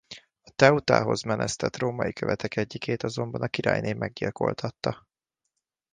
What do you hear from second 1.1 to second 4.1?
menesztett római követek egyikét azonban a királyné